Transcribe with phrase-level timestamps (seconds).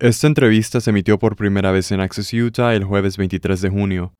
[0.00, 4.14] Esta entrevista se emitió por primera vez en Access Utah el jueves 23 de junio.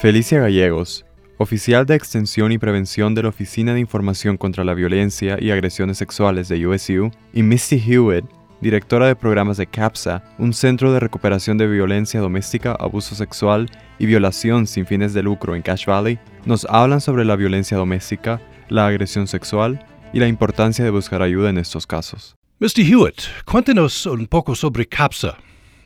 [0.00, 1.06] Felicia Gallegos,
[1.38, 5.98] oficial de Extensión y Prevención de la Oficina de Información contra la Violencia y Agresiones
[5.98, 8.24] Sexuales de USU, y Misty Hewitt,
[8.60, 13.70] directora de programas de CAPSA, un centro de recuperación de violencia doméstica, abuso sexual
[14.00, 18.40] y violación sin fines de lucro en Cache Valley, nos hablan sobre la violencia doméstica,
[18.68, 22.36] la agresión sexual y la importancia de buscar ayuda en estos casos.
[22.60, 22.84] Mr.
[22.84, 25.36] Hewitt, cuéntenos un poco sobre CAPSA.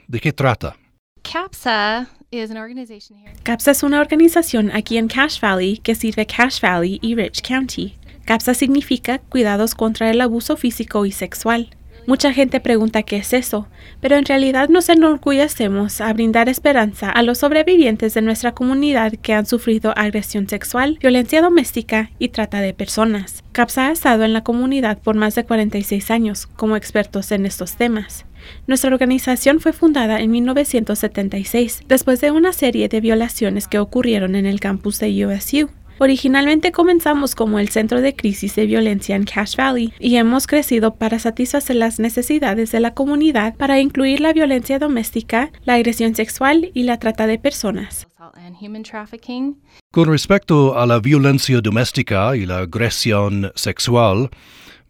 [0.06, 0.76] ¿De qué trata?
[1.22, 3.32] CAPSA is an organization here.
[3.42, 7.94] CAPSA es una organización aquí en Cache Valley que sirve Cache Valley y Rich County.
[8.26, 11.70] CAPSA significa Cuidados contra el Abuso Físico y Sexual.
[12.08, 13.68] Mucha gente pregunta qué es eso,
[14.00, 19.34] pero en realidad nos enorgullecemos a brindar esperanza a los sobrevivientes de nuestra comunidad que
[19.34, 23.44] han sufrido agresión sexual, violencia doméstica y trata de personas.
[23.52, 27.76] CAPSA ha estado en la comunidad por más de 46 años como expertos en estos
[27.76, 28.24] temas.
[28.66, 34.46] Nuestra organización fue fundada en 1976, después de una serie de violaciones que ocurrieron en
[34.46, 35.68] el campus de USU.
[36.00, 40.94] Originalmente comenzamos como el centro de crisis de violencia en Cache Valley y hemos crecido
[40.94, 46.70] para satisfacer las necesidades de la comunidad para incluir la violencia doméstica, la agresión sexual
[46.72, 48.06] y la trata de personas.
[48.12, 49.56] Assault and human trafficking.
[49.90, 54.30] Con respecto a la violencia doméstica y la agresión sexual,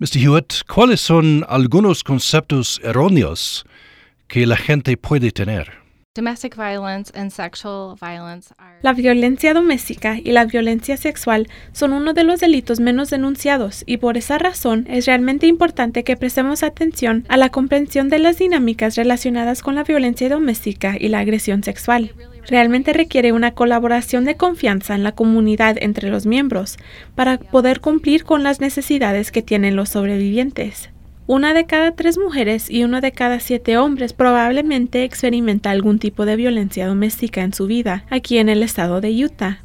[0.01, 0.19] Mr.
[0.19, 3.65] Hewitt, ¿cuáles son algunos conceptos erróneos
[4.27, 5.88] que la gente puede tener?
[6.19, 12.13] Domestic violence and sexual violence are La violencia doméstica y la violencia sexual son uno
[12.13, 17.25] de los delitos menos denunciados y por esa razón es realmente importante que prestemos atención
[17.29, 22.13] a la comprensión de las dinámicas relacionadas con la violencia doméstica y la agresión sexual.
[22.49, 26.79] Realmente requiere una colaboración de confianza en la comunidad entre los miembros
[27.15, 30.91] para poder cumplir con las necesidades que tienen los sobrevivientes.
[31.29, 36.25] Una de cada tres mujeres y uno de cada siete hombres probablemente experimenta algún tipo
[36.25, 39.59] de violencia doméstica en su vida aquí en el estado de Utah.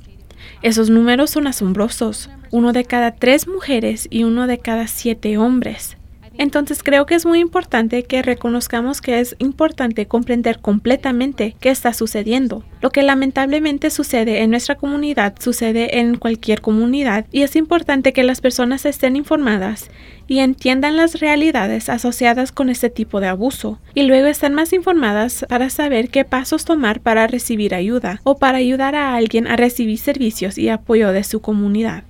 [0.61, 2.29] Esos números son asombrosos.
[2.51, 5.95] Uno de cada tres mujeres y uno de cada siete hombres.
[6.37, 11.93] Entonces creo que es muy importante que reconozcamos que es importante comprender completamente qué está
[11.93, 12.63] sucediendo.
[12.81, 18.23] Lo que lamentablemente sucede en nuestra comunidad sucede en cualquier comunidad y es importante que
[18.23, 19.89] las personas estén informadas
[20.27, 25.45] y entiendan las realidades asociadas con este tipo de abuso y luego estén más informadas
[25.49, 29.99] para saber qué pasos tomar para recibir ayuda o para ayudar a alguien a recibir
[29.99, 32.03] servicios y apoyo de su comunidad.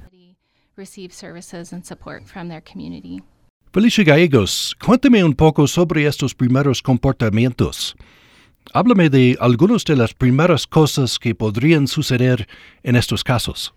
[3.74, 7.96] Felicia Gallegos, cuénteme un poco sobre estos primeros comportamientos.
[8.72, 12.48] Háblame de algunas de las primeras cosas que podrían suceder
[12.84, 13.74] en estos casos.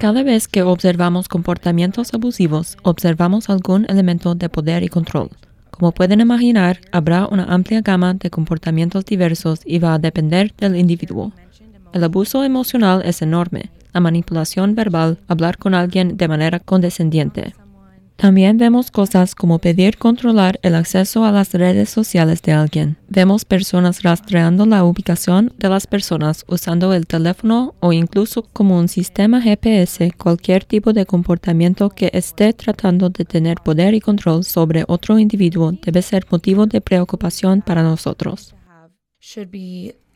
[0.00, 5.30] Cada vez que observamos comportamientos abusivos, observamos algún elemento de poder y control.
[5.70, 10.74] Como pueden imaginar, habrá una amplia gama de comportamientos diversos y va a depender del
[10.74, 11.32] individuo.
[11.94, 13.70] El abuso emocional es enorme.
[13.92, 17.54] La manipulación verbal, hablar con alguien de manera condescendiente.
[18.16, 22.96] También vemos cosas como pedir controlar el acceso a las redes sociales de alguien.
[23.08, 28.88] Vemos personas rastreando la ubicación de las personas usando el teléfono o incluso como un
[28.88, 34.84] sistema GPS cualquier tipo de comportamiento que esté tratando de tener poder y control sobre
[34.88, 38.52] otro individuo debe ser motivo de preocupación para nosotros.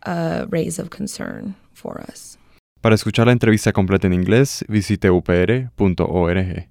[0.03, 2.39] A raise of concern for us.
[2.81, 6.67] Para escuchar la entrevista completa en inglés, visite upr.org.